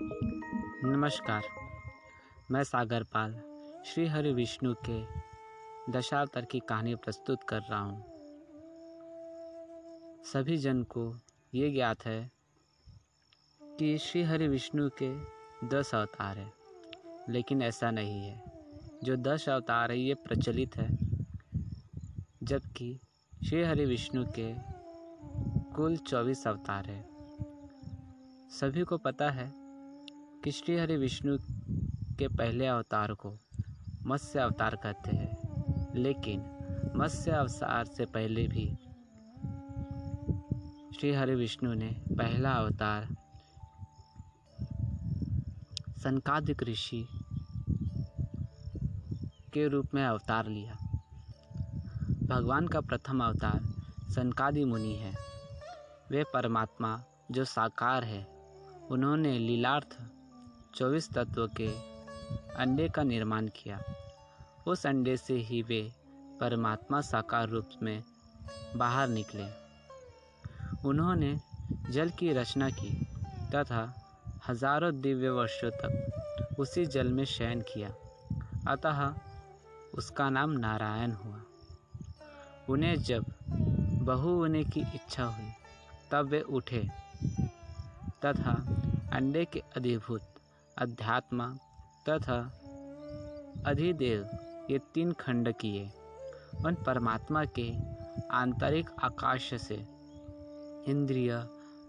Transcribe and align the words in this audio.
नमस्कार, 0.00 1.42
मैं 2.50 2.64
सागर 2.64 3.02
पाल, 3.02 3.32
श्री 3.86 4.06
हरि 4.06 4.32
विष्णु 4.32 4.74
के 4.88 5.04
दशावतार 5.92 6.44
की 6.44 6.60
कहानी 6.60 6.94
प्रस्तुत 6.94 7.42
कर 7.42 7.60
रहा 7.60 7.80
हूँ। 7.80 8.04
सभी 10.24 10.56
जन 10.56 10.82
को 10.82 11.16
ये 11.54 11.70
ज्ञात 11.70 12.06
है 12.06 12.30
कि 13.62 13.98
श्री 13.98 14.22
हरि 14.22 14.48
विष्णु 14.48 14.90
के 15.02 15.18
दस 15.66 15.94
अवतार 15.94 16.38
हैं, 16.38 16.52
लेकिन 17.28 17.62
ऐसा 17.62 17.90
नहीं 17.90 18.28
है। 18.28 18.44
जो 19.04 19.16
दस 19.16 19.48
अवतार 19.48 19.90
है, 19.90 19.98
ये 19.98 20.14
प्रचलित 20.14 20.76
है, 20.76 20.88
जबकि 22.42 23.00
श्री 23.44 23.62
हरि 23.62 23.84
विष्णु 23.84 24.24
के 24.38 24.54
कुल 25.74 25.96
चौबीस 25.96 26.46
अवतार 26.46 26.84
है। 26.86 27.08
सभी 28.50 28.82
को 28.82 28.98
पता 28.98 29.30
है 29.30 29.57
श्री 30.52 30.76
हरि 30.76 30.96
विष्णु 30.96 31.38
के 32.18 32.28
पहले 32.28 32.66
अवतार 32.66 33.12
को 33.12 33.38
मत्स्य 34.06 34.38
अवतार 34.38 34.76
कहते 34.76 35.16
हैं। 35.16 35.38
लेकिन 35.94 36.40
मत्स्य 36.96 37.30
अवतार 37.30 37.84
से 37.84 38.04
पहले 38.04 38.48
भी 38.48 38.76
श्री 40.98 41.12
हरि 41.12 41.34
विष्णु 41.34 41.74
ने 41.74 42.02
पहला 42.12 42.52
अवतार 42.52 43.16
सनकादिक 46.02 46.62
ऋषि 46.62 47.08
के 49.52 49.68
रूप 49.68 49.86
में 49.94 50.04
अवतार 50.04 50.46
लिया। 50.46 50.74
भगवान 52.22 52.68
का 52.68 52.80
प्रथम 52.80 53.24
अवतार 53.24 53.60
सनकादि 54.12 54.64
मुनि 54.64 54.94
है। 54.94 55.14
वे 56.10 56.24
परमात्मा 56.24 57.02
जो 57.30 57.44
साकार 57.44 58.04
है, 58.04 58.26
उन्होंने 58.90 59.38
लीलार्थ 59.38 60.07
चौबीस 60.78 61.10
तत्व 61.12 61.46
के 61.46 61.66
अंडे 62.56 62.88
का 62.88 63.02
निर्माण 63.02 63.46
किया। 63.46 63.80
उस 64.66 64.86
अंडे 64.86 65.16
से 65.16 65.34
ही 65.34 65.62
वे 65.62 65.80
परमात्मा 66.40 67.00
साकार 67.00 67.48
रूप 67.48 67.70
में 67.82 68.02
बाहर 68.76 69.08
निकले। 69.08 69.46
उन्होंने 70.88 71.40
जल 71.90 72.10
की 72.10 72.32
रचना 72.32 72.70
की 72.70 72.90
तथा 73.54 73.82
हज़ारों 74.48 75.00
दिव्य 75.00 75.30
वर्षों 75.30 75.70
तक 75.70 76.56
उसी 76.58 76.86
जल 76.86 77.08
में 77.08 77.24
शयन 77.24 77.60
किया। 77.60 77.92
अतः 78.68 79.14
उसका 79.94 80.30
नाम 80.30 80.50
नारायण 80.50 81.12
हुआ। 81.12 81.42
उन्हें 82.68 82.96
जब 82.96 83.24
बहु 84.04 84.36
होने 84.36 84.64
की 84.64 84.80
इच्छा 84.80 85.24
हुई, 85.24 85.52
तब 86.10 86.26
वे 86.26 86.40
उठे 86.40 86.88
तथा 88.24 88.56
अंडे 89.12 89.44
के 89.44 89.62
अधिभूत 89.76 90.37
अध्यात्म 90.80 91.58
तथा 92.08 92.40
अधिदेव 93.66 94.22
ये 94.70 94.78
तीन 94.78 95.12
खंड 95.12 95.52
किए। 95.52 95.90
उन 96.66 96.74
परमात्मा 96.74 97.44
के 97.44 97.76
आंतरिक 98.30 98.90
आकाश 99.02 99.54
से 99.54 99.74
इंद्रिय, 100.90 101.36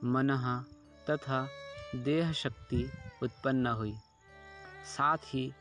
मन 0.04 0.64
तथा 1.10 1.48
देह 1.96 2.32
शक्ति 2.32 2.92
उत्पन्न 3.24 3.68
हुई। 3.68 3.94
साथ 4.98 5.18
ही 5.18 5.54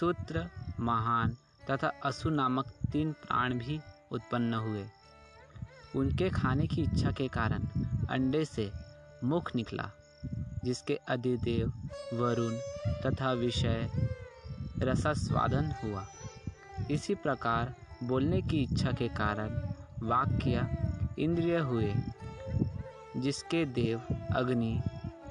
सूत्र, 0.00 0.48
महान 0.80 1.36
तथा 1.70 1.92
असु 2.04 2.30
नामक 2.30 2.66
तीन 2.92 3.12
प्राण 3.12 3.54
भी 3.54 3.80
उत्पन्न 4.12 4.54
हुए। 4.54 4.86
उनके 5.96 6.30
खाने 6.30 6.66
की 6.66 6.82
इच्छा 6.82 7.10
के 7.10 7.28
कारण 7.28 7.62
अंडे 8.10 8.44
से 8.44 8.72
मुख 9.24 9.56
निकला। 9.56 9.90
जिसके 10.64 11.00
अधिदेव 11.08 11.72
वरुण 12.14 12.54
तथा 13.06 13.32
विषय 13.32 13.90
रसास्वादन 14.78 15.74
हुआ। 15.84 16.06
इसी 16.90 17.14
प्रकार 17.14 17.74
बोलने 18.02 18.42
की 18.42 18.62
इच्छा 18.62 18.92
के 18.92 19.08
कारण 19.08 19.72
वाक्य 20.02 20.68
इंद्रिय 21.18 21.58
हुए, 21.58 21.94
जिसके 23.16 23.64
देव 23.64 24.02
अग्नि 24.36 24.82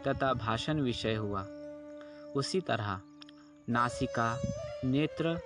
तथा 0.08 0.34
भाषण 0.34 0.82
विषय 0.82 1.16
हुआ। 1.16 1.42
उसी 2.36 2.62
तरह 2.62 3.00
नासिका, 3.70 4.42
नेत्र, 4.86 5.40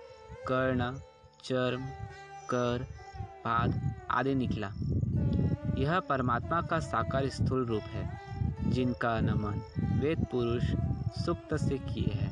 कर्ण, 0.47 0.95
चर्म, 1.43 1.85
कर, 2.49 2.87
पाद 3.17 3.95
आदि 4.11 4.35
निकला। 4.35 4.71
यह 5.77 5.99
परमात्मा 5.99 6.61
का 6.61 6.79
साकार 6.79 7.29
स्थूल 7.29 7.65
रूप 7.65 7.81
है। 7.81 8.22
जिनका 8.67 9.19
नमन 9.19 9.61
वेद 9.99 10.25
पुरुष 10.31 10.63
सुक्त 11.25 11.55
से 11.55 11.77
किए 11.77 12.13
हैं। 12.13 12.31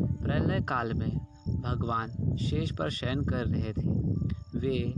प्रलय 0.00 0.60
काल 0.60 0.92
में 0.92 1.10
भगवान 1.62 2.36
शेष 2.36 2.70
पर 2.72 2.90
शयन 2.90 3.24
कर 3.24 3.46
रहे 3.46 3.72
थे। 3.72 3.88
वे 4.58 4.94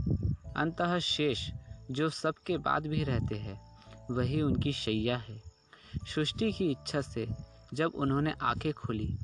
अंत 0.57 0.99
शेष 0.99 1.49
जो 1.91 2.09
सबके 2.09 2.57
बाद 2.57 2.87
भी 2.87 3.03
रहते 3.03 3.35
हैं, 3.35 3.59
वही 4.11 4.41
उनकी 4.41 4.71
शैया 4.71 5.17
है। 5.17 5.41
सृष्टि 6.15 6.51
की 6.51 6.71
इच्छा 6.71 7.01
से 7.01 7.27
जब 7.73 7.91
उन्होंने 7.95 8.33
आँखें 8.41 8.73
खोली 8.73 9.17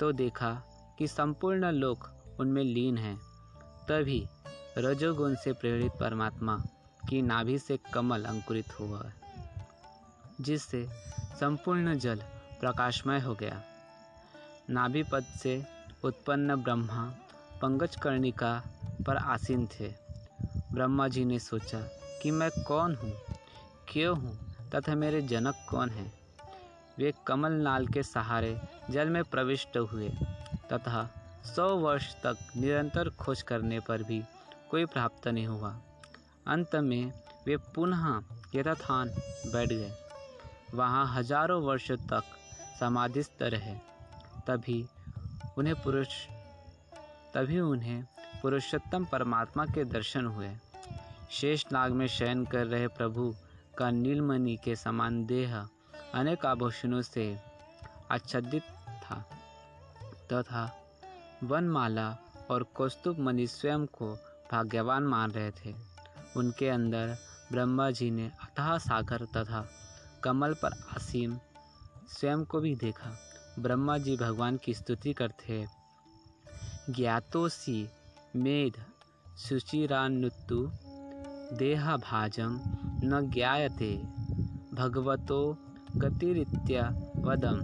तो 0.00 0.12
देखा 0.12 0.50
कि 0.98 1.06
संपूर्ण 1.06 1.70
लोक 1.70 2.08
उनमें 2.40 2.64
लीन 2.64 2.98
है। 2.98 3.16
तभी 3.88 4.26
रजोगुण 4.78 5.34
से 5.34 5.52
प्रेरित 5.52 5.92
परमात्मा 6.00 6.56
की 7.08 7.22
नाभि 7.22 7.58
से 7.58 7.78
कमल 7.94 8.24
अंकुरित 8.24 8.80
हुआ। 8.80 9.10
जिससे 10.42 10.88
संपूर्ण 11.40 11.94
जल 11.94 12.22
प्रकाशमय 12.60 13.20
हो 13.20 13.34
गया। 13.34 13.62
नाभि 14.70 15.02
पद 15.02 15.24
से 15.24 15.64
उत्पन्न 16.04 16.56
ब्रह्मा 16.56 17.14
पंकज 17.62 17.96
कर्णिका 17.96 18.62
पर 19.06 19.16
आसीन 19.16 19.66
थे। 19.66 19.88
ब्रह्मा 20.72 21.08
जी 21.08 21.24
ने 21.24 21.38
सोचा 21.38 21.80
कि 22.22 22.30
मैं 22.30 22.50
कौन 22.50 22.94
हूँ? 22.94 23.12
क्यों 23.88 24.16
हूँ? 24.18 24.54
तथा 24.74 24.94
मेरे 24.94 25.22
जनक 25.22 25.54
कौन 25.70 25.90
हैं? 25.90 26.12
वे 26.98 27.14
कमल 27.26 27.52
नाल 27.52 27.86
के 27.86 28.02
सहारे 28.02 28.60
जल 28.90 29.08
में 29.08 29.24
प्रविष्ट 29.24 29.76
हुए 29.76 30.08
तथा 30.72 31.10
सौ 31.56 31.76
वर्ष 31.76 32.14
तक 32.14 32.36
निरंतर 32.56 33.10
खोज 33.10 33.42
करने 33.42 33.80
पर 33.80 34.02
भी 34.02 34.22
कोई 34.70 34.84
प्राप्त 34.84 35.28
नहीं 35.28 35.46
हुआ। 35.46 35.80
अंत 36.46 36.76
में 36.76 37.12
वे 37.46 37.56
पुनः 37.56 38.22
यथाथान 38.54 39.08
बैठ 39.52 39.68
गए। 39.68 40.01
वहाँ 40.74 41.06
हज़ारों 41.14 41.60
वर्षों 41.62 41.96
तक 42.08 42.24
समाधिस्थ 42.80 43.42
रहे। 43.44 43.74
तभी 44.46 44.84
उन्हें 45.58 45.74
पुरुष, 45.82 46.08
तभी 47.34 47.60
उन्हें 47.60 48.02
पुरुषोत्तम 48.42 49.04
परमात्मा 49.04 49.64
के 49.66 49.84
दर्शन 49.86 50.26
हुए। 50.26 50.50
शेष 51.30 51.64
नाग 51.72 51.92
में 51.92 52.06
शयन 52.08 52.44
कर 52.44 52.66
रहे 52.66 52.88
प्रभु 52.90 53.34
का 53.78 53.90
नीलमणि 53.90 54.56
के 54.64 54.76
समान 54.76 55.24
देह 55.26 55.56
अनेक 56.14 56.46
आभूषणों 56.46 57.02
से 57.02 57.24
आच्छादित 58.10 58.62
था, 59.02 59.24
तथा 60.32 60.70
वनमाला 61.42 62.08
और 62.50 62.62
कौस्तुभ 62.74 63.18
मणि 63.18 63.46
स्वयं 63.46 63.86
को 63.88 64.12
भाग्यवान 64.52 65.02
मान 65.02 65.30
रहे 65.30 65.50
थे। 65.50 65.74
उनके 66.36 66.68
अंदर 66.68 67.16
ब्रह्मा 67.52 67.90
जी 67.90 68.10
ने 68.10 68.26
अथाह 68.42 68.76
सागर 68.78 69.24
तथा 69.36 69.66
कमल 70.24 70.54
पर 70.54 70.72
आसीम 70.96 71.36
स्वयं 72.08 72.44
को 72.44 72.60
भी 72.60 72.74
देखा। 72.74 73.12
ब्रह्मा 73.58 73.98
जी 73.98 74.16
भगवान 74.16 74.56
की 74.56 74.74
स्तुति 74.74 75.12
करते। 75.12 75.52
हैं 75.52 75.68
ज्ञातोसी 76.90 77.88
मेध 78.36 78.84
शुचिरानुत्तु 79.38 80.70
देहाभाजम 81.58 82.60
न 83.04 83.30
ज्ञायते 83.34 83.94
भगवतो 84.74 85.40
गतिरित्या 85.96 86.82
वदम 87.16 87.60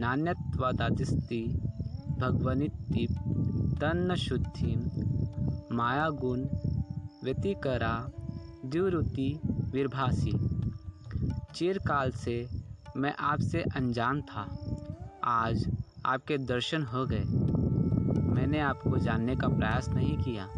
नान्यत्वादादिस्ति 0.00 1.42
भगवनिति 2.18 3.06
तन्न 3.80 4.14
शुद्धि 4.14 4.74
मायागुण 5.72 6.46
व्यतिकरा 7.24 7.94
द्युरुति 8.64 9.40
विर्भासी 9.44 10.55
चिरकाल 11.56 12.10
से 12.10 12.48
मैं 12.96 13.14
आपसे 13.20 13.62
अनजान 13.62 14.22
था। 14.22 14.58
आज 15.24 15.76
आपके 16.06 16.38
दर्शन 16.38 16.82
हो 16.82 17.06
गए। 17.06 17.24
मैंने 18.34 18.60
आपको 18.60 18.98
जानने 18.98 19.36
का 19.36 19.48
प्रयास 19.48 19.88
नहीं 19.88 20.18
किया। 20.18 20.48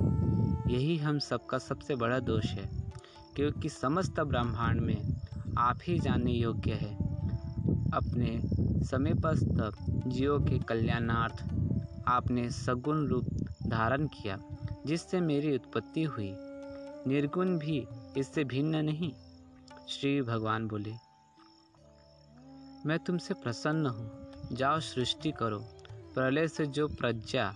यही 0.66 0.96
हम 0.96 1.18
सबका 1.18 1.58
सबसे 1.58 1.94
बड़ा 1.94 2.18
दोष 2.18 2.46
है, 2.46 2.70
क्योंकि 3.36 3.68
समस्त 3.68 4.20
ब्रह्मांड 4.20 4.80
में 4.80 5.16
आप 5.58 5.78
ही 5.84 5.98
जानने 5.98 6.32
योग्य 6.32 6.72
है। 6.72 6.94
अपने 7.94 8.40
समय 8.44 8.84
समीपस्थ 8.84 9.74
जीवों 10.06 10.40
के 10.40 10.58
कल्याणार्थ 10.58 11.44
आपने 12.08 12.50
सगुण 12.50 13.06
रूप 13.06 13.24
धारण 13.66 14.06
किया, 14.06 14.38
जिससे 14.86 15.20
मेरी 15.20 15.54
उत्पत्ति 15.54 16.02
हुई। 16.02 16.34
निर्गुण 17.06 17.58
भी 17.58 17.86
इससे 18.16 18.44
भिन्न 18.44 18.76
नहीं। 18.76 19.12
श्री 19.90 20.22
भगवान 20.22 20.68
बोले, 20.68 20.92
मैं 22.86 22.98
तुमसे 22.98 23.34
प्रसन्न 23.34 23.86
हूँ। 23.86 24.32
जाओ 24.52 24.80
सृष्टि 24.80 25.32
करो। 25.32 25.58
प्रलय 26.14 26.48
से 26.48 26.66
जो 26.66 26.88
प्रज्ञा 26.88 27.54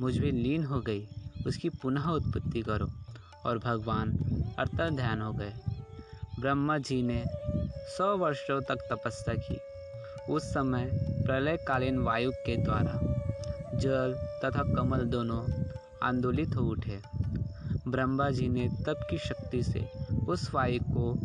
मुझमें 0.00 0.32
लीन 0.32 0.64
हो 0.64 0.80
गई, 0.80 1.06
उसकी 1.46 1.68
पुनः 1.68 2.06
उत्पत्ति 2.06 2.62
करो। 2.62 2.88
और 3.46 3.58
भगवान 3.58 4.12
अर्थात 4.58 4.92
ध्यान 4.92 5.22
हो 5.22 5.32
गए। 5.32 5.54
ब्रह्मा 6.40 6.78
जी 6.78 7.02
ने 7.02 7.24
सौ 7.98 8.16
वर्षों 8.16 8.60
तक 8.62 8.76
तपस्या 8.76 9.34
की। 9.34 9.58
उस 10.32 10.42
समय 10.42 10.90
प्रलयकालीन 11.26 11.98
वायु 11.98 12.30
के 12.32 12.56
द्वारा 12.56 12.92
जल 13.74 14.14
तथा 14.14 14.74
कमल 14.74 15.00
दोनों 15.00 15.64
आंदोलित 16.02 16.56
हो 16.56 16.62
उठे। 16.62 17.02
ब्रह्मा 17.88 18.30
जी 18.30 18.48
ने 18.48 18.68
तप 18.68 19.06
की 19.10 19.18
शक्ति 19.18 19.62
से 19.62 20.03
उस 20.28 20.54
वायु 20.54 20.80
को 20.82 21.18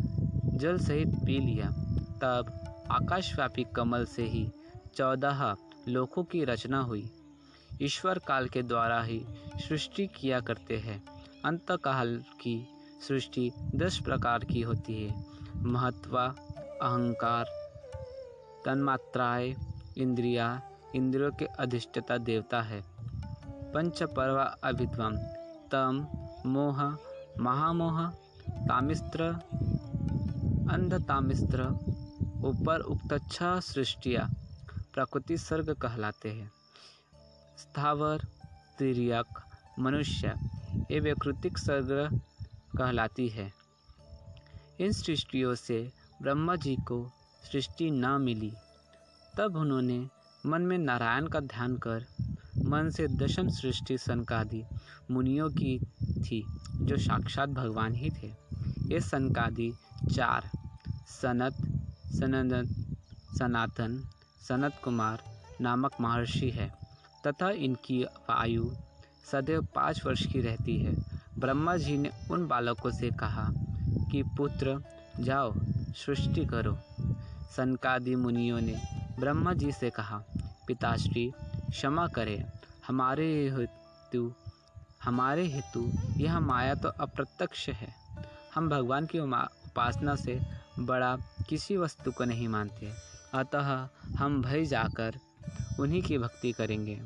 जल 0.58 0.78
सहित 0.78 1.08
पी 1.08 1.38
लिया। 1.38 1.66
तब 2.22 2.60
आकाशव्यापी 2.90 3.66
कमल 3.76 4.04
से 4.04 4.22
ही 4.22 4.52
चौदह 4.94 5.56
लोकों 5.88 6.24
की 6.24 6.44
रचना 6.44 6.80
हुई। 6.80 7.10
ईश्वर 7.82 8.18
काल 8.18 8.48
के 8.48 8.62
द्वारा 8.62 9.02
ही 9.02 9.26
सृष्टि 9.56 10.06
किया 10.06 10.40
करते 10.40 10.76
हैं। 10.76 11.04
अंत 11.44 11.66
काल 11.70 12.24
की 12.40 12.68
सृष्टि 13.08 13.52
दस 13.74 13.98
प्रकार 13.98 14.38
की 14.38 14.60
होती 14.60 15.06
है। 15.06 15.24
महत्वा, 15.56 16.24
अहंकार 16.82 17.44
तन्मात्राएँ 18.64 19.56
इंद्रिया, 19.98 20.62
इंद्रियों 20.94 21.30
के 21.30 21.44
अधिष्ठता 21.44 22.18
देवता 22.18 22.62
है। 22.62 22.84
पंच 23.46 24.02
पर्व 24.02 24.38
अभिद्वम 24.64 25.16
तम, 25.72 26.06
मोह, 26.46 26.96
महामोह 27.40 28.19
तामिस्त्र 28.70 29.22
अंध 30.72 30.94
तामिस्त्र 30.94 31.62
ऊपर 32.44 32.80
उक्त 32.80 33.18
छह 33.32 33.60
सृष्टिया, 33.60 34.30
प्रकृति 34.94 35.38
सर्ग 35.38 35.70
कहलाते 35.70 36.28
हैं। 36.28 36.52
स्थावर 37.58 38.18
तिरक 38.78 39.42
मनुष्य, 39.78 40.34
ये 40.90 41.00
विकृतिक 41.00 41.58
सर्ग 41.58 42.20
कहलाती 42.78 43.28
है। 43.28 43.52
इन 44.80 44.92
सृष्टियों 44.92 45.54
से 45.54 45.92
ब्रह्मा 46.22 46.56
जी 46.56 46.76
को 46.76 47.10
सृष्टि 47.52 47.90
न 47.90 48.06
मिली। 48.06 48.52
तब 49.38 49.56
उन्होंने 49.56 50.08
मन 50.46 50.62
में 50.62 50.78
नारायण 50.78 51.26
का 51.26 51.40
ध्यान 51.40 51.76
कर 51.76 52.06
मन 52.64 52.90
से 52.90 53.08
दशम 53.08 53.48
सृष्टि 53.48 53.98
सनकादि 53.98 54.64
मुनियों 55.10 55.50
की 55.50 55.80
थी, 56.02 56.46
जो 56.80 56.96
साक्षात 56.96 57.48
भगवान 57.48 57.94
ही 57.94 58.10
थे। 58.10 58.50
ये 58.90 59.00
सनकादि 59.00 59.72
चार, 60.14 60.50
सनत 61.08 61.52
सनंदन 62.06 62.66
सनातन, 63.38 64.10
सनत 64.48 64.72
कुमार 64.84 65.22
नामक 65.60 65.92
महर्षि 66.00 66.50
है। 66.50 66.74
तथा 67.26 67.50
इनकी 67.50 68.04
आयु 68.30 68.70
सदैव 69.32 69.66
पाँच 69.74 70.06
वर्ष 70.06 70.26
की 70.26 70.40
रहती 70.40 70.78
है। 70.78 70.94
ब्रह्मा 71.38 71.76
जी 71.76 71.96
ने 71.96 72.10
उन 72.30 72.46
बालकों 72.46 72.90
से 72.90 73.10
कहा 73.10 73.50
कि, 74.10 74.22
पुत्र, 74.22 74.82
जाओ, 75.20 75.54
सृष्टि 75.96 76.44
करो। 76.44 76.78
सनकादि 77.56 78.16
मुनियों 78.16 78.60
ने 78.60 78.82
ब्रह्मा 79.20 79.52
जी 79.52 79.72
से 79.72 79.90
कहा, 79.90 80.22
पिताश्री, 80.66 81.32
क्षमा 81.70 82.06
करें। 82.08 82.44
हमारे 82.88 83.50
हेतु 83.50 84.32
हमारे 85.04 85.46
हेतु 85.46 85.92
यह 86.16 86.40
माया 86.40 86.74
तो 86.74 86.88
अप्रत्यक्ष 86.88 87.68
है। 87.68 88.09
हम 88.54 88.68
भगवान 88.68 89.06
की 89.06 89.18
उपासना 89.18 90.16
से 90.16 90.40
बड़ा 90.78 91.16
किसी 91.48 91.76
वस्तु 91.76 92.12
को 92.12 92.24
नहीं 92.24 92.48
मानते। 92.48 92.92
अतः 93.34 93.88
हम 94.18 94.42
भय 94.42 94.64
जाकर 94.64 95.14
उन्हीं 95.80 96.02
की 96.02 96.18
भक्ति 96.18 96.52
करेंगे 96.52 97.00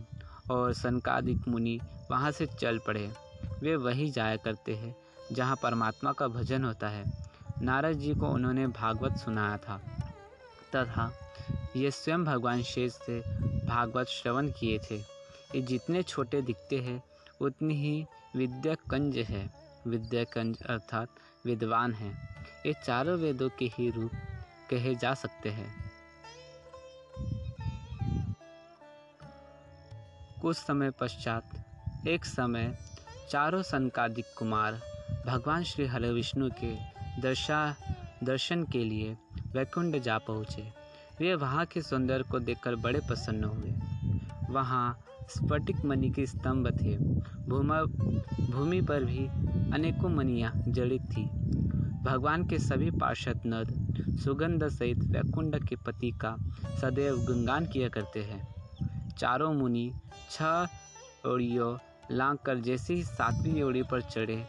और 0.51 0.73
सनकादिक 0.73 1.49
मुनि 1.49 1.81
वहाँ 2.11 2.31
से 2.31 2.47
चल 2.47 2.79
पड़े। 2.79 3.13
वे 3.61 3.77
वही 3.77 4.11
जाया 4.11 4.37
करते 4.37 4.75
हैं, 4.75 4.97
जहाँ 5.33 5.57
परमात्मा 5.63 6.13
का 6.13 6.29
भजन 6.29 6.65
होता 6.65 6.89
है। 6.89 7.29
नारद 7.63 7.93
जी 7.93 8.15
को 8.15 8.29
उन्होंने 8.29 8.67
भागवत 8.67 9.17
सुनाया 9.17 9.57
था। 9.57 9.81
तथा 10.77 11.13
ये 11.77 11.91
स्वयं 11.91 12.25
भगवान 12.25 12.63
शेष 12.63 12.93
से 12.93 13.21
भागवत 13.67 14.07
श्रवण 14.07 14.49
किए 14.49 14.79
थे। 14.79 14.97
ये 15.55 15.61
जितने 15.61 16.03
छोटे 16.03 16.43
दिखते 16.43 16.79
हैं, 16.79 17.03
उतनी 17.41 17.75
ही 17.75 18.07
विद्या 18.37 18.75
कंज 18.75 19.19
है। 19.19 19.51
विद्या 19.87 20.25
कंज 20.25 20.63
अर्थात 20.63 21.09
विद्वान 21.47 21.95
है। 21.95 22.13
ये 22.67 22.75
चारों 22.85 23.19
वेदों 23.19 23.49
के 23.49 23.65
ही 23.65 23.91
रूप 23.91 24.11
कहे 24.71 24.95
जा 24.95 25.15
सकते 25.15 25.49
हैं। 25.49 25.85
कुछ 30.43 30.57
समय 30.57 30.91
पश्चात, 30.91 31.51
एक 32.09 32.25
समय 32.25 32.79
चारों 33.31 33.63
संकादिक 33.63 34.25
कुमार 34.39 34.81
भगवान 35.27 35.65
श्री 35.65 35.87
हरे 35.87 36.13
विष्णु 36.13 36.51
के 36.65 36.75
दर्शा, 37.21 37.77
दर्शन 38.25 38.65
के 38.65 38.85
लिए 38.85 39.17
वैकुंठ 39.53 40.03
जा 40.03 40.19
पहुँचे। 40.19 40.73
वे 41.21 41.35
वहाँ 41.35 41.67
के 41.67 41.83
सौंदर्य 41.83 42.25
को 42.25 42.39
देखकर 42.39 42.77
बड़े 42.77 43.01
प्रसन्न 43.01 43.45
हुए। 43.45 43.94
वहाँ 44.55 44.99
स्फटिक 45.31 45.85
मणि 45.85 46.11
के 46.11 46.27
स्तंभ 46.27 46.69
थे। 46.81 46.97
भूमा 47.49 47.83
भूमि 48.51 48.81
पर 48.81 49.05
भी 49.05 49.27
अनेकों 49.75 50.09
मनियाँ 50.09 50.53
जड़ित 50.69 51.03
थी। 51.13 51.25
भगवान 52.05 52.47
के 52.47 52.59
सभी 52.59 52.91
पार्षद 52.91 53.43
नद, 53.47 53.71
सुगंध 54.25 54.69
सहित 54.69 54.99
वैकुंड 55.07 55.65
के 55.69 55.77
पति 55.77 56.11
का 56.21 56.37
सदैव 56.81 57.25
गुणगान 57.25 57.67
किया 57.67 57.89
करते 57.89 58.23
हैं। 58.23 58.43
चारों 59.19 59.53
मुनि 59.55 59.91
छह 60.31 61.29
ओड़ियों 61.29 61.77
लांग 62.11 62.39
कर 62.39 62.59
जैसे 62.59 62.95
ही 62.95 63.03
सातवीं 63.03 63.63
ओड़ी 63.63 63.83
पर 63.83 64.01
चढ़े, 64.03 64.45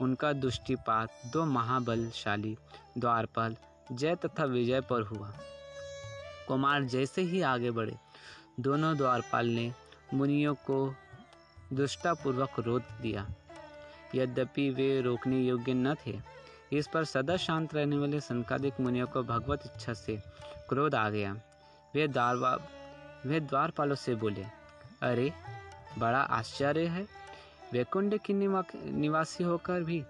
उनका 0.00 0.32
दुष्टिपात 0.32 1.08
दो 1.32 1.44
महाबलशाली 1.44 2.56
द्वारपाल 2.98 3.56
जय 3.92 4.14
तथा 4.14 4.44
विजय 4.44 4.80
पर 4.80 5.02
हुआ। 5.02 5.32
कुमार 6.48 6.84
जैसे 6.84 7.22
ही 7.22 7.40
आगे 7.42 7.70
बढ़े 7.70 7.96
दोनों 8.60 8.96
द्वारपाल 8.96 9.46
ने 9.46 9.72
मुनियों 10.14 10.54
को 10.54 10.94
दुष्टापूर्वक 11.72 12.50
रोक 12.58 12.82
दिया। 13.02 13.28
यद्यपि 14.14 14.70
वे 14.70 15.00
रोकने 15.00 15.40
योग्य 15.40 15.74
न 15.74 15.94
थे, 15.94 16.20
इस 16.72 16.88
पर 16.94 17.04
सदा 17.04 17.36
शांत 17.36 17.74
रहने 17.74 17.98
वाले 17.98 18.20
संकादिक 18.20 18.80
मुनियों 18.80 19.06
को 19.06 19.22
भगवत 19.22 19.62
इच्छा 19.66 19.92
से 19.92 20.16
क्रोध 20.68 20.94
आ 20.94 21.10
गया। 21.10 21.36
वे 21.94 22.08
द्वारवा, 22.08 22.58
वे 23.26 23.40
द्वारपालों 23.40 23.94
से 23.94 24.14
बोले, 24.14 24.44
अरे, 25.02 25.32
बड़ा 25.98 26.20
आश्चर्य 26.20 26.86
है। 26.86 27.02
वैकुंड 27.72 28.20
की 28.20 28.32
निवासी 28.90 29.44
होकर 29.44 29.80
भी 29.80 30.04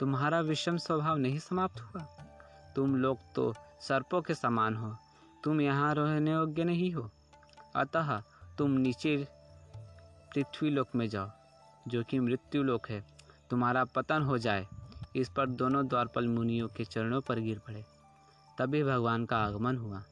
तुम्हारा 0.00 0.40
विषम 0.40 0.76
स्वभाव 0.76 1.16
नहीं 1.16 1.38
समाप्त 1.38 1.80
हुआ। 1.80 2.02
तुम 2.76 2.96
लोग 2.96 3.18
तो 3.34 3.54
सर्पों 3.80 4.22
के 4.22 4.34
समान 4.34 4.76
हो। 4.76 4.96
तुम 5.44 5.60
यहाँ 5.60 5.94
रहने 5.94 6.32
योग्य 6.32 6.64
नहीं 6.64 6.92
हो। 6.92 7.10
अतः 7.76 8.22
तुम 8.58 8.70
नीचे 8.70 9.28
पृथ्वी 10.34 10.70
लोक 10.70 10.88
में 10.94 11.08
जाओ, 11.08 11.30
जो 11.88 12.02
कि 12.02 12.18
मृत्यु 12.18 12.62
लोक 12.62 12.88
है। 12.88 13.04
तुम्हारा 13.50 13.84
पतन 13.84 14.22
हो 14.22 14.38
जाए, 14.38 14.66
इस 15.16 15.28
पर 15.36 15.46
दोनों 15.46 15.88
द्वारपाल 15.88 16.28
मुनियों 16.28 16.68
के 16.68 16.84
चरणों 16.84 17.20
पर 17.20 17.38
गिर 17.38 17.58
पड़े। 17.58 17.84
तभी 18.58 18.82
भगवान 18.84 19.24
का 19.24 19.38
आगमन 19.38 19.76
हुआ। 19.76 20.02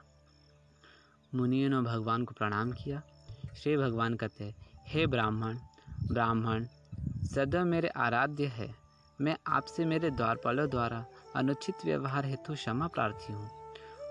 मुनियों 1.34 1.70
ने 1.70 1.80
भगवान 1.80 2.24
को 2.24 2.34
प्रणाम 2.34 2.72
किया। 2.72 3.02
श्री 3.56 3.76
भगवान 3.76 4.14
कहते 4.14 4.54
हे 4.86 5.06
ब्राह्मण 5.06 5.58
ब्राह्मण 6.12 6.66
सदैव 7.34 7.64
मेरे 7.64 7.88
आराध्य 7.88 8.46
है। 8.46 8.74
मैं 9.20 9.36
आपसे 9.46 9.84
मेरे 9.84 10.10
द्वारपालों 10.10 10.70
द्वारा 10.70 11.04
अनुचित 11.36 11.74
व्यवहार 11.84 12.26
हेतु 12.26 12.54
क्षमा 12.54 12.86
प्रार्थी 12.86 13.32
हूँ। 13.32 13.50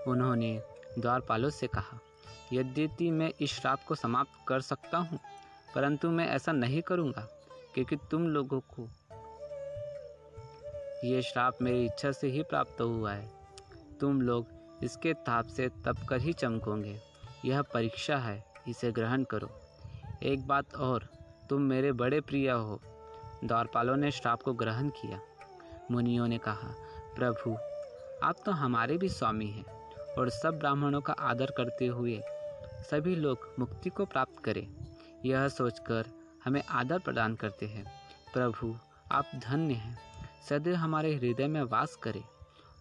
उन्होंने 0.08 0.62
द्वारपालों 0.98 1.50
से 1.50 1.66
कहा 1.66 2.00
यद्यपि 2.52 3.10
मैं 3.10 3.32
इस 3.40 3.52
श्राप 3.52 3.84
को 3.84 3.94
समाप्त 3.94 4.30
कर 4.48 4.60
सकता 4.60 4.98
हूँ, 4.98 5.18
परंतु 5.74 6.10
मैं 6.10 6.26
ऐसा 6.28 6.52
नहीं 6.52 6.82
करूँगा, 6.82 7.28
क्योंकि 7.74 7.96
तुम 7.96 8.28
लोगों 8.28 8.60
को 8.60 8.88
ये 11.04 11.22
श्राप 11.22 11.58
मेरी 11.62 11.84
इच्छा 11.84 12.12
से 12.12 12.26
ही 12.26 12.42
प्राप्त 12.42 12.80
हुआ 12.80 13.12
है। 13.12 13.30
तुम 14.00 14.22
लोग 14.22 14.46
इसके 14.82 15.12
ताप 15.12 15.46
से 15.46 15.68
तप 15.68 15.96
कर 16.08 16.20
ही 16.20 16.32
चमकोगे। 16.32 17.00
यह 17.44 17.62
परीक्षा 17.62 18.16
है, 18.16 18.44
इसे 18.68 18.92
ग्रहण 18.92 19.24
करो। 19.24 19.50
एक 20.22 20.46
बात 20.46 20.74
और, 20.74 21.08
तुम 21.50 21.62
मेरे 21.62 21.92
बड़े 21.92 22.20
प्रिय 22.20 22.50
हो। 22.50 22.80
द्वारपालों 23.44 23.96
ने 23.96 24.10
श्राप 24.10 24.42
को 24.42 24.52
ग्रहण 24.52 24.88
किया। 24.88 25.20
मुनियों 25.90 26.28
ने 26.28 26.38
कहा, 26.38 26.74
प्रभु, 27.16 27.56
आप 28.22 28.36
तो 28.46 28.52
हमारे 28.52 28.96
भी 28.96 29.08
स्वामी 29.08 29.46
हैं, 29.46 29.64
और 30.18 30.30
सब 30.30 30.58
ब्राह्मणों 30.58 31.00
का 31.00 31.12
आदर 31.12 31.50
करते 31.56 31.86
हुए 31.86 32.20
सभी 32.90 33.16
लोग 33.16 33.54
मुक्ति 33.58 33.90
को 33.90 34.04
प्राप्त 34.04 34.44
करें। 34.44 34.68
यह 35.24 35.48
सोचकर 35.48 36.06
हमें 36.44 36.62
आदर 36.70 36.98
प्रदान 36.98 37.34
करते 37.34 37.66
हैं। 37.66 37.92
प्रभु, 38.32 38.76
आप 39.12 39.24
धन्य 39.34 39.74
हैं। 39.74 39.98
सदैव 40.48 40.74
हमारे 40.74 41.14
हृदय 41.14 41.46
में 41.46 41.62
वास 41.62 41.96
करें 41.96 42.24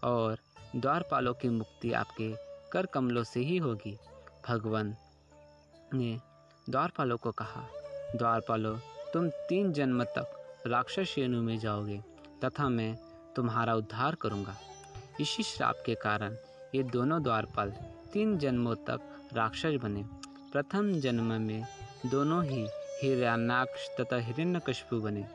और 0.04 0.38
द्वारपालों 0.76 1.34
की 1.34 1.50
मुक्ति 1.50 1.94
आपके 1.94 2.36
कर 2.72 2.86
कमलों 2.86 3.24
से 3.24 3.40
ही 3.40 3.58
होगी। 3.58 3.98
भगवान 4.48 4.96
ने 5.94 6.20
द्वारपालों 6.70 7.18
को 7.18 7.32
कहा, 7.32 7.68
द्वारपालों, 8.16 8.78
तुम 9.14 9.30
तीन 9.30 9.74
जन्म 9.74 10.04
तक 10.04 10.56
राक्षस 10.68 11.16
येनु 11.18 11.42
में 11.42 11.60
जाओगे, 11.60 12.04
तथा 12.46 12.70
मैं 12.70 13.00
तुम्हारा 13.36 13.76
उद्धार 13.76 14.16
करूँगा। 14.16 14.56
इसी 15.20 15.44
श्राप 15.44 15.84
के 15.86 15.96
कारण 15.96 16.36
ये 16.76 16.84
दोनों 16.84 17.24
द्वारपाल 17.24 17.72
तीन 18.14 18.38
जन्मों 18.38 18.76
तक 18.76 19.11
राक्षस 19.34 19.80
बने। 19.82 20.04
प्रथम 20.52 20.94
जन्म 21.00 21.42
में 21.42 21.66
दोनों 22.06 22.44
ही 22.46 22.68
हिरण्याक्ष 23.02 23.90
तथा 24.00 24.18
हिरण्यकशिपु 24.18 25.02
बने। 25.02 25.26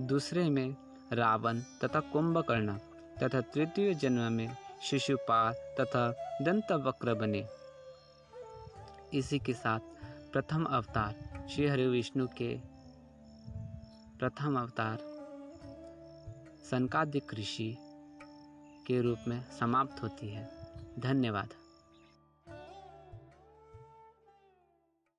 दूसरे 0.00 0.50
में 0.50 0.76
रावण 1.12 1.60
तथा 1.60 2.00
कुंभकर्ण 2.00 2.76
तथा 3.22 3.40
तृतीय 3.40 3.94
जन्म 3.94 4.32
में 4.32 4.56
शिशुपाल 4.82 5.52
तथा 5.52 6.14
दंतवक्र 6.42 7.14
बने। 7.14 7.46
इसी 9.14 9.38
के 9.38 9.54
साथ 9.54 9.80
प्रथम 10.32 10.64
अवतार 10.64 11.46
श्री 11.50 11.66
हरि 11.66 11.86
विष्णु 11.86 12.26
के 12.26 12.60
प्रथम 14.18 14.60
अवतार 14.60 14.98
सनकादिक 16.70 17.34
ऋषि 17.34 17.76
के 18.86 19.00
रूप 19.00 19.18
में 19.28 19.44
समाप्त 19.60 20.02
होती 20.02 20.28
है। 20.28 20.48
धन्यवाद। 20.98 21.48